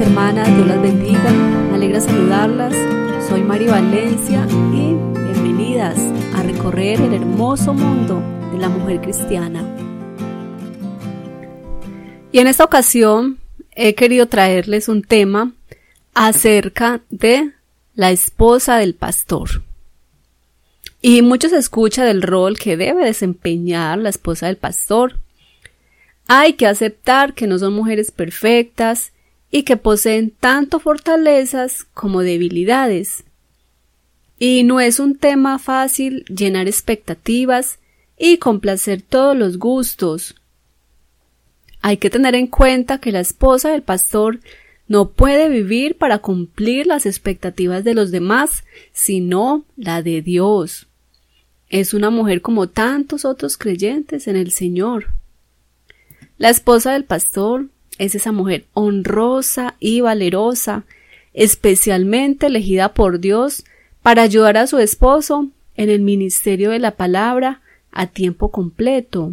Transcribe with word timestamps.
hermanas, 0.00 0.46
Dios 0.54 0.66
las 0.66 0.82
bendiga. 0.82 1.30
Me 1.70 1.76
alegra 1.76 2.00
saludarlas. 2.00 2.74
Soy 3.28 3.42
Mari 3.42 3.66
Valencia 3.66 4.46
y 4.72 4.94
bienvenidas 5.32 5.98
a 6.34 6.42
recorrer 6.42 7.00
el 7.00 7.14
hermoso 7.14 7.72
mundo 7.72 8.22
de 8.52 8.58
la 8.58 8.68
mujer 8.68 9.00
cristiana. 9.00 9.64
Y 12.30 12.38
en 12.38 12.46
esta 12.46 12.64
ocasión 12.64 13.38
he 13.70 13.94
querido 13.94 14.26
traerles 14.26 14.88
un 14.88 15.02
tema 15.02 15.52
acerca 16.14 17.00
de 17.08 17.52
la 17.94 18.10
esposa 18.10 18.76
del 18.76 18.94
pastor. 18.94 19.62
Y 21.00 21.22
mucho 21.22 21.48
se 21.48 21.56
escucha 21.56 22.04
del 22.04 22.22
rol 22.22 22.58
que 22.58 22.76
debe 22.76 23.04
desempeñar 23.04 23.98
la 23.98 24.10
esposa 24.10 24.46
del 24.46 24.56
pastor. 24.56 25.18
Hay 26.28 26.54
que 26.54 26.66
aceptar 26.66 27.34
que 27.34 27.46
no 27.46 27.58
son 27.58 27.72
mujeres 27.72 28.10
perfectas 28.10 29.12
y 29.50 29.62
que 29.62 29.76
poseen 29.76 30.30
tanto 30.30 30.80
fortalezas 30.80 31.84
como 31.94 32.22
debilidades. 32.22 33.24
Y 34.38 34.64
no 34.64 34.80
es 34.80 35.00
un 35.00 35.16
tema 35.16 35.58
fácil 35.58 36.24
llenar 36.24 36.68
expectativas 36.68 37.78
y 38.18 38.38
complacer 38.38 39.02
todos 39.02 39.36
los 39.36 39.58
gustos. 39.58 40.34
Hay 41.80 41.98
que 41.98 42.10
tener 42.10 42.34
en 42.34 42.46
cuenta 42.46 42.98
que 42.98 43.12
la 43.12 43.20
esposa 43.20 43.70
del 43.70 43.82
pastor 43.82 44.40
no 44.88 45.10
puede 45.10 45.48
vivir 45.48 45.96
para 45.96 46.18
cumplir 46.18 46.86
las 46.86 47.06
expectativas 47.06 47.84
de 47.84 47.94
los 47.94 48.10
demás, 48.10 48.64
sino 48.92 49.64
la 49.76 50.02
de 50.02 50.22
Dios. 50.22 50.86
Es 51.68 51.94
una 51.94 52.10
mujer 52.10 52.42
como 52.42 52.68
tantos 52.68 53.24
otros 53.24 53.56
creyentes 53.56 54.28
en 54.28 54.36
el 54.36 54.52
Señor. 54.52 55.08
La 56.38 56.50
esposa 56.50 56.92
del 56.92 57.04
pastor 57.04 57.68
es 57.98 58.14
esa 58.14 58.32
mujer 58.32 58.66
honrosa 58.72 59.76
y 59.80 60.00
valerosa, 60.00 60.84
especialmente 61.34 62.46
elegida 62.46 62.94
por 62.94 63.20
Dios 63.20 63.64
para 64.02 64.22
ayudar 64.22 64.56
a 64.56 64.66
su 64.66 64.78
esposo 64.78 65.48
en 65.74 65.90
el 65.90 66.00
ministerio 66.00 66.70
de 66.70 66.78
la 66.78 66.92
palabra 66.92 67.60
a 67.92 68.06
tiempo 68.06 68.50
completo. 68.50 69.32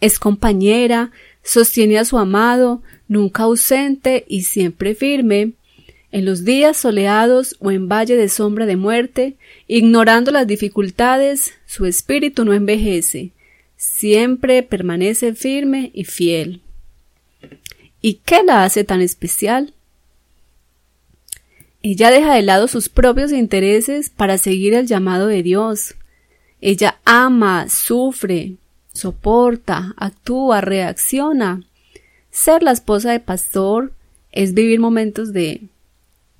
Es 0.00 0.18
compañera, 0.18 1.10
sostiene 1.42 1.98
a 1.98 2.04
su 2.04 2.18
amado, 2.18 2.82
nunca 3.08 3.44
ausente 3.44 4.24
y 4.28 4.42
siempre 4.42 4.94
firme, 4.94 5.52
en 6.14 6.24
los 6.24 6.44
días 6.44 6.76
soleados 6.76 7.56
o 7.58 7.72
en 7.72 7.88
valle 7.88 8.16
de 8.16 8.28
sombra 8.28 8.66
de 8.66 8.76
muerte, 8.76 9.34
ignorando 9.66 10.30
las 10.30 10.46
dificultades, 10.46 11.54
su 11.66 11.86
espíritu 11.86 12.44
no 12.44 12.52
envejece, 12.52 13.32
siempre 13.76 14.62
permanece 14.62 15.34
firme 15.34 15.90
y 15.92 16.04
fiel. 16.04 16.60
¿Y 18.06 18.20
qué 18.26 18.42
la 18.42 18.64
hace 18.64 18.84
tan 18.84 19.00
especial? 19.00 19.72
Ella 21.82 22.10
deja 22.10 22.34
de 22.34 22.42
lado 22.42 22.68
sus 22.68 22.90
propios 22.90 23.32
intereses 23.32 24.10
para 24.10 24.36
seguir 24.36 24.74
el 24.74 24.86
llamado 24.86 25.26
de 25.26 25.42
Dios. 25.42 25.94
Ella 26.60 26.98
ama, 27.06 27.66
sufre, 27.70 28.56
soporta, 28.92 29.94
actúa, 29.96 30.60
reacciona. 30.60 31.62
Ser 32.30 32.62
la 32.62 32.72
esposa 32.72 33.10
de 33.10 33.20
pastor 33.20 33.94
es 34.32 34.52
vivir 34.52 34.80
momentos 34.80 35.32
de 35.32 35.62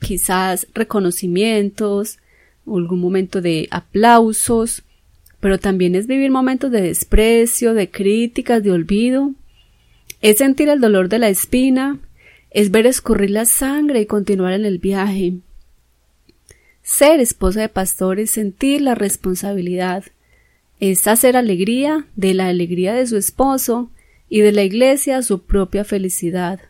quizás 0.00 0.66
reconocimientos, 0.72 2.20
algún 2.66 3.02
momento 3.02 3.42
de 3.42 3.68
aplausos, 3.70 4.82
pero 5.40 5.58
también 5.58 5.94
es 5.94 6.06
vivir 6.06 6.30
momentos 6.30 6.70
de 6.70 6.80
desprecio, 6.80 7.74
de 7.74 7.90
críticas, 7.90 8.62
de 8.62 8.72
olvido. 8.72 9.34
Es 10.20 10.38
sentir 10.38 10.68
el 10.68 10.80
dolor 10.80 11.08
de 11.08 11.18
la 11.18 11.28
espina, 11.28 11.98
es 12.50 12.70
ver 12.70 12.86
escurrir 12.86 13.30
la 13.30 13.46
sangre 13.46 14.00
y 14.00 14.06
continuar 14.06 14.52
en 14.52 14.66
el 14.66 14.78
viaje. 14.78 15.38
Ser 16.82 17.20
esposa 17.20 17.60
de 17.60 17.68
pastor 17.68 18.20
es 18.20 18.30
sentir 18.30 18.82
la 18.82 18.94
responsabilidad, 18.94 20.04
es 20.78 21.06
hacer 21.06 21.36
alegría 21.36 22.06
de 22.16 22.34
la 22.34 22.48
alegría 22.48 22.94
de 22.94 23.06
su 23.06 23.16
esposo 23.16 23.90
y 24.28 24.40
de 24.40 24.52
la 24.52 24.62
iglesia 24.62 25.22
su 25.22 25.42
propia 25.42 25.84
felicidad. 25.84 26.60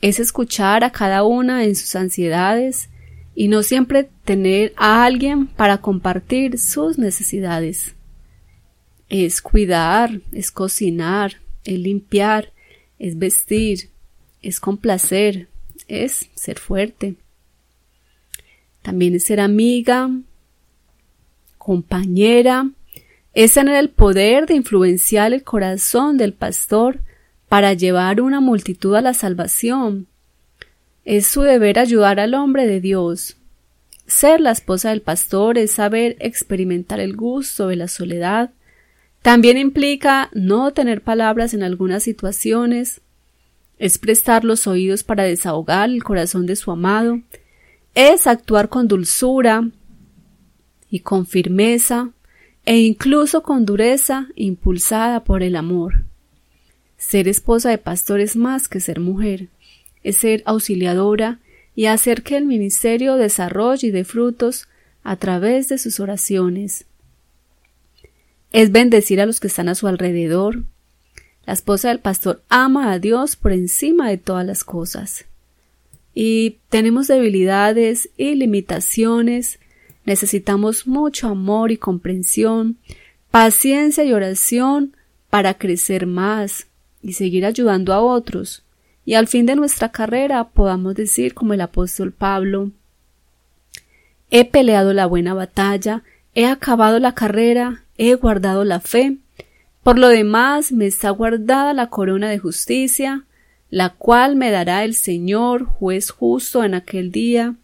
Es 0.00 0.18
escuchar 0.18 0.82
a 0.82 0.90
cada 0.90 1.24
una 1.24 1.64
en 1.64 1.76
sus 1.76 1.94
ansiedades 1.94 2.88
y 3.34 3.48
no 3.48 3.62
siempre 3.62 4.08
tener 4.24 4.72
a 4.76 5.04
alguien 5.04 5.46
para 5.46 5.78
compartir 5.78 6.58
sus 6.58 6.98
necesidades. 6.98 7.94
Es 9.08 9.42
cuidar, 9.42 10.20
es 10.32 10.50
cocinar, 10.50 11.36
es 11.68 11.78
limpiar, 11.78 12.52
es 12.98 13.18
vestir, 13.18 13.90
es 14.42 14.58
complacer, 14.58 15.48
es 15.86 16.30
ser 16.34 16.58
fuerte. 16.58 17.16
También 18.82 19.14
es 19.14 19.24
ser 19.24 19.40
amiga, 19.40 20.10
compañera, 21.58 22.70
es 23.34 23.54
tener 23.54 23.76
el 23.76 23.90
poder 23.90 24.46
de 24.46 24.54
influenciar 24.54 25.32
el 25.32 25.44
corazón 25.44 26.16
del 26.16 26.32
pastor 26.32 27.00
para 27.48 27.74
llevar 27.74 28.20
una 28.20 28.40
multitud 28.40 28.94
a 28.94 29.02
la 29.02 29.12
salvación. 29.12 30.06
Es 31.04 31.26
su 31.26 31.42
deber 31.42 31.78
ayudar 31.78 32.18
al 32.18 32.34
hombre 32.34 32.66
de 32.66 32.80
Dios. 32.80 33.36
Ser 34.06 34.40
la 34.40 34.52
esposa 34.52 34.90
del 34.90 35.02
pastor 35.02 35.58
es 35.58 35.72
saber 35.72 36.16
experimentar 36.20 36.98
el 36.98 37.14
gusto 37.14 37.68
de 37.68 37.76
la 37.76 37.88
soledad, 37.88 38.50
también 39.28 39.58
implica 39.58 40.30
no 40.32 40.72
tener 40.72 41.02
palabras 41.02 41.52
en 41.52 41.62
algunas 41.62 42.02
situaciones, 42.02 43.02
es 43.78 43.98
prestar 43.98 44.42
los 44.42 44.66
oídos 44.66 45.04
para 45.04 45.24
desahogar 45.24 45.90
el 45.90 46.02
corazón 46.02 46.46
de 46.46 46.56
su 46.56 46.70
amado, 46.70 47.20
es 47.94 48.26
actuar 48.26 48.70
con 48.70 48.88
dulzura 48.88 49.68
y 50.88 51.00
con 51.00 51.26
firmeza 51.26 52.08
e 52.64 52.78
incluso 52.78 53.42
con 53.42 53.66
dureza 53.66 54.28
impulsada 54.34 55.24
por 55.24 55.42
el 55.42 55.56
amor. 55.56 56.04
Ser 56.96 57.28
esposa 57.28 57.68
de 57.68 57.76
pastor 57.76 58.20
es 58.20 58.34
más 58.34 58.66
que 58.66 58.80
ser 58.80 58.98
mujer, 58.98 59.48
es 60.02 60.16
ser 60.16 60.42
auxiliadora 60.46 61.38
y 61.74 61.84
hacer 61.84 62.22
que 62.22 62.38
el 62.38 62.46
ministerio 62.46 63.16
desarrolle 63.16 63.88
y 63.88 63.90
dé 63.90 64.04
frutos 64.04 64.68
a 65.02 65.16
través 65.16 65.68
de 65.68 65.76
sus 65.76 66.00
oraciones 66.00 66.86
es 68.52 68.72
bendecir 68.72 69.20
a 69.20 69.26
los 69.26 69.40
que 69.40 69.48
están 69.48 69.68
a 69.68 69.74
su 69.74 69.86
alrededor. 69.86 70.62
La 71.46 71.52
esposa 71.52 71.88
del 71.88 72.00
pastor 72.00 72.42
ama 72.48 72.92
a 72.92 72.98
Dios 72.98 73.36
por 73.36 73.52
encima 73.52 74.08
de 74.08 74.18
todas 74.18 74.46
las 74.46 74.64
cosas. 74.64 75.26
Y 76.14 76.58
tenemos 76.68 77.06
debilidades 77.06 78.10
y 78.16 78.34
limitaciones, 78.34 79.58
necesitamos 80.04 80.86
mucho 80.86 81.28
amor 81.28 81.70
y 81.70 81.76
comprensión, 81.76 82.78
paciencia 83.30 84.04
y 84.04 84.12
oración 84.12 84.96
para 85.30 85.54
crecer 85.54 86.06
más 86.06 86.66
y 87.02 87.12
seguir 87.12 87.46
ayudando 87.46 87.92
a 87.92 88.00
otros, 88.00 88.64
y 89.04 89.14
al 89.14 89.28
fin 89.28 89.46
de 89.46 89.54
nuestra 89.54 89.92
carrera 89.92 90.48
podamos 90.48 90.94
decir 90.94 91.34
como 91.34 91.54
el 91.54 91.60
apóstol 91.60 92.12
Pablo 92.12 92.72
He 94.30 94.44
peleado 94.44 94.92
la 94.92 95.06
buena 95.06 95.34
batalla, 95.34 96.02
he 96.38 96.46
acabado 96.46 97.00
la 97.00 97.16
carrera, 97.16 97.82
he 97.96 98.14
guardado 98.14 98.62
la 98.62 98.78
fe. 98.78 99.16
Por 99.82 99.98
lo 99.98 100.06
demás 100.06 100.70
me 100.70 100.86
está 100.86 101.10
guardada 101.10 101.74
la 101.74 101.88
corona 101.88 102.28
de 102.30 102.38
justicia, 102.38 103.24
la 103.70 103.88
cual 103.88 104.36
me 104.36 104.52
dará 104.52 104.84
el 104.84 104.94
Señor, 104.94 105.64
juez 105.64 106.10
justo 106.10 106.62
en 106.62 106.74
aquel 106.74 107.10
día, 107.10 107.56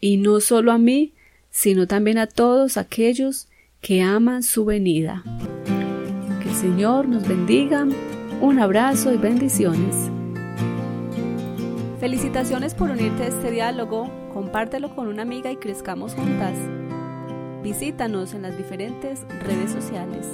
y 0.00 0.16
no 0.16 0.40
solo 0.40 0.72
a 0.72 0.78
mí, 0.78 1.12
sino 1.50 1.86
también 1.86 2.16
a 2.16 2.26
todos 2.26 2.78
aquellos 2.78 3.48
que 3.82 4.00
aman 4.00 4.42
su 4.42 4.64
venida. 4.64 5.22
Que 6.42 6.48
el 6.48 6.54
Señor 6.54 7.08
nos 7.08 7.28
bendiga. 7.28 7.86
Un 8.40 8.60
abrazo 8.60 9.12
y 9.12 9.18
bendiciones. 9.18 10.10
Felicitaciones 12.00 12.72
por 12.72 12.88
unirte 12.88 13.24
a 13.24 13.26
este 13.26 13.50
diálogo. 13.50 14.10
Compártelo 14.32 14.96
con 14.96 15.08
una 15.08 15.20
amiga 15.20 15.52
y 15.52 15.56
crezcamos 15.56 16.14
juntas. 16.14 16.56
Visítanos 17.62 18.34
en 18.34 18.42
las 18.42 18.56
diferentes 18.58 19.20
redes 19.44 19.70
sociales. 19.70 20.26